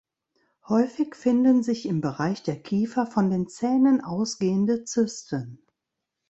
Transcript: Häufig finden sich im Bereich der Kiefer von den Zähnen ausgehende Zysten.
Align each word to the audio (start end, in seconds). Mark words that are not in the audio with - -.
Häufig 0.67 1.13
finden 1.15 1.61
sich 1.61 1.85
im 1.85 2.01
Bereich 2.01 2.41
der 2.41 2.59
Kiefer 2.59 3.05
von 3.05 3.29
den 3.29 3.47
Zähnen 3.47 4.01
ausgehende 4.03 4.83
Zysten. 4.83 5.61